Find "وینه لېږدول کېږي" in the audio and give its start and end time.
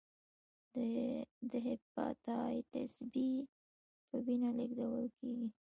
4.25-5.47